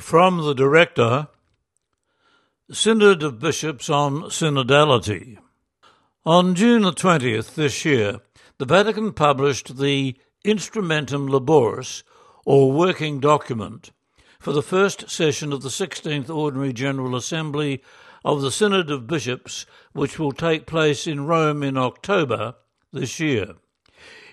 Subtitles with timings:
[0.00, 1.28] From the Director,
[2.70, 5.36] Synod of Bishops on Synodality.
[6.24, 8.20] On June the 20th this year,
[8.56, 10.16] the Vatican published the
[10.46, 12.04] Instrumentum Laboris,
[12.46, 13.90] or working document,
[14.40, 17.82] for the first session of the 16th Ordinary General Assembly
[18.24, 22.54] of the Synod of Bishops, which will take place in Rome in October
[22.94, 23.56] this year.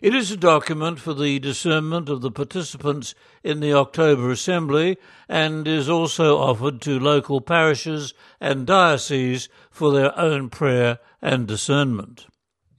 [0.01, 4.97] It is a document for the discernment of the participants in the October Assembly
[5.27, 12.25] and is also offered to local parishes and dioceses for their own prayer and discernment.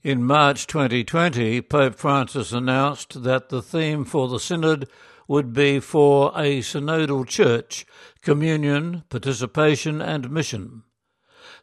[0.03, 4.87] In March 2020, Pope Francis announced that the theme for the Synod
[5.27, 7.85] would be for a synodal church
[8.21, 10.83] communion, participation, and mission.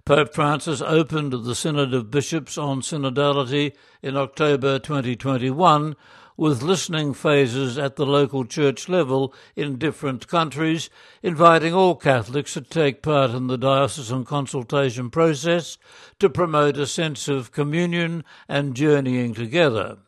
[0.05, 5.95] Pope Francis opened the Synod of Bishops on Synodality in October 2021
[6.39, 10.89] with listening phases at the local church level in different countries,
[11.23, 15.77] inviting all Catholics to take part in the diocesan consultation process
[16.21, 19.99] to promote a sense of communion and journeying together.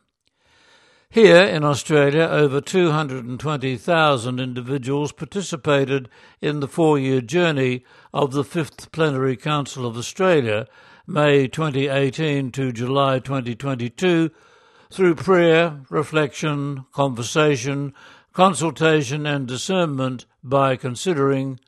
[1.13, 6.07] Here in Australia, over 220,000 individuals participated
[6.39, 10.67] in the four year journey of the Fifth Plenary Council of Australia,
[11.05, 14.31] May 2018 to July 2022,
[14.89, 17.93] through prayer, reflection, conversation,
[18.31, 21.59] consultation, and discernment by considering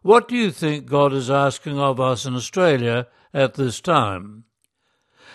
[0.00, 4.44] what do you think God is asking of us in Australia at this time?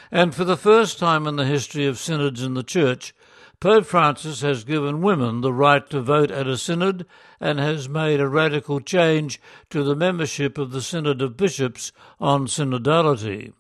[0.10, 3.14] And for the first time in the history of synods in the Church,
[3.62, 7.06] Pope Francis has given women the right to vote at a synod
[7.40, 12.48] and has made a radical change to the membership of the Synod of Bishops on
[12.48, 13.54] synodality.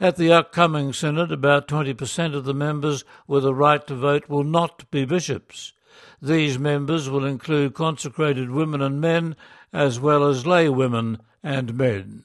[0.00, 4.44] At the upcoming synod, about 20% of the members with a right to vote will
[4.44, 5.74] not be bishops.
[6.22, 9.36] These members will include consecrated women and men,
[9.74, 12.24] as well as lay women and men.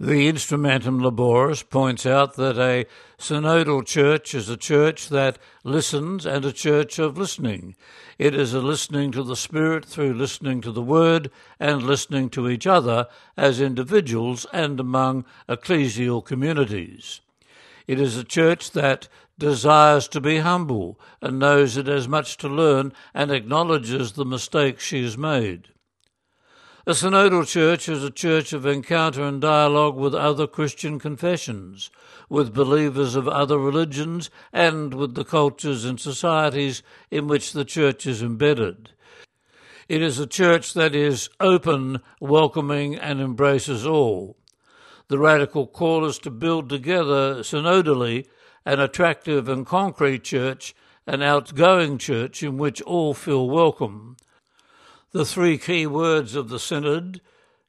[0.00, 2.86] The Instrumentum Laboris points out that a
[3.18, 7.74] synodal church is a church that listens and a church of listening.
[8.16, 12.48] It is a listening to the Spirit through listening to the Word and listening to
[12.48, 17.20] each other as individuals and among ecclesial communities.
[17.88, 22.48] It is a church that desires to be humble and knows it has much to
[22.48, 25.70] learn and acknowledges the mistakes she has made.
[26.88, 31.90] A synodal church is a church of encounter and dialogue with other Christian confessions,
[32.30, 38.06] with believers of other religions, and with the cultures and societies in which the church
[38.06, 38.92] is embedded.
[39.86, 44.38] It is a church that is open, welcoming, and embraces all.
[45.08, 48.28] The radical call is to build together synodally
[48.64, 50.74] an attractive and concrete church,
[51.06, 54.16] an outgoing church in which all feel welcome
[55.10, 57.22] the three key words of the Synod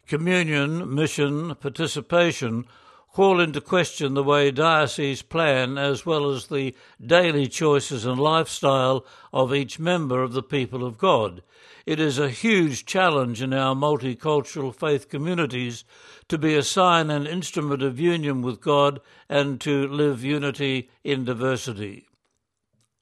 [0.08, 2.66] communion, mission, participation
[3.14, 9.06] call into question the way dioceses plan as well as the daily choices and lifestyle
[9.32, 11.42] of each member of the people of God.
[11.86, 15.86] It is a huge challenge in our multicultural faith communities
[16.28, 21.24] to be a sign and instrument of union with God and to live unity in
[21.24, 22.09] diversity.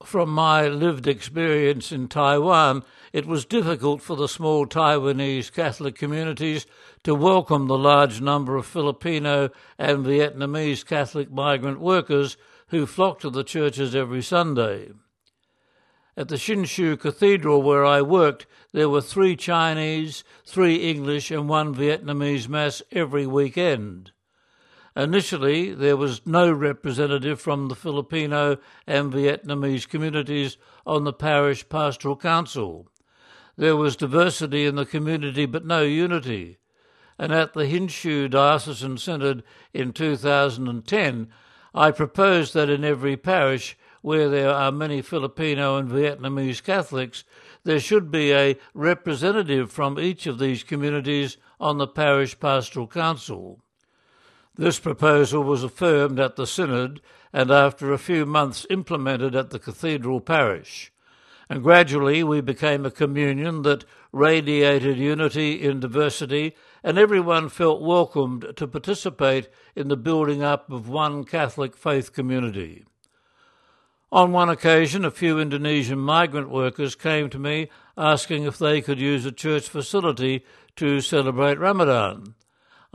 [0.04, 6.68] From my lived experience in Taiwan, it was difficult for the small Taiwanese Catholic communities
[7.04, 9.50] to welcome the large number of Filipino
[9.80, 12.38] and Vietnamese Catholic migrant workers
[12.68, 14.92] who flocked to the churches every Sunday.
[16.16, 21.74] At the Hsinchu Cathedral where I worked, there were three Chinese, three English, and one
[21.74, 24.12] Vietnamese Mass every weekend.
[24.98, 32.16] Initially, there was no representative from the Filipino and Vietnamese communities on the parish pastoral
[32.16, 32.90] council.
[33.58, 36.58] There was diversity in the community but no unity.
[37.20, 41.28] And at the Hsinchu Diocesan Synod in 2010,
[41.76, 47.24] I proposed that in every parish where there are many Filipino and Vietnamese Catholics,
[47.64, 53.62] there should be a representative from each of these communities on the parish pastoral council.
[54.58, 57.00] This proposal was affirmed at the Synod
[57.32, 60.92] and after a few months implemented at the Cathedral Parish.
[61.48, 68.54] And gradually we became a communion that radiated unity in diversity, and everyone felt welcomed
[68.56, 72.84] to participate in the building up of one Catholic faith community.
[74.12, 79.00] On one occasion, a few Indonesian migrant workers came to me asking if they could
[79.00, 80.44] use a church facility
[80.78, 82.34] to celebrate Ramadan.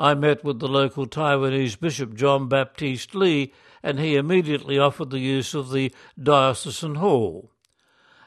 [0.02, 3.52] I met with the local Taiwanese Bishop John Baptiste Lee,
[3.84, 7.52] and he immediately offered the use of the diocesan hall.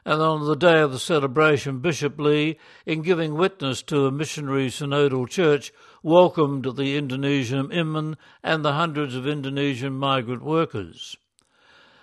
[0.06, 4.70] and on the day of the celebration, Bishop Lee, in giving witness to a missionary
[4.70, 11.18] synodal church, welcomed the Indonesian Imam and the hundreds of Indonesian migrant workers.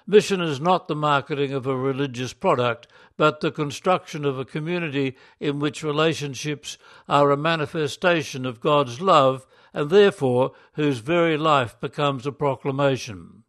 [0.07, 5.17] Mission is not the marketing of a religious product, but the construction of a community
[5.41, 6.77] in which relationships
[7.09, 13.45] are a manifestation of God's love and therefore whose very life becomes a proclamation.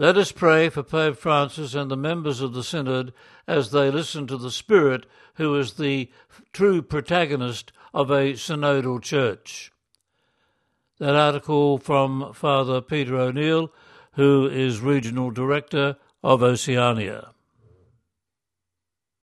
[0.00, 3.12] Let us pray for Pope Francis and the members of the Synod
[3.48, 6.10] as they listen to the Spirit, who is the
[6.52, 9.72] true protagonist of a synodal church.
[10.98, 13.72] That article from Father Peter O'Neill,
[14.12, 17.32] who is Regional Director of Oceania.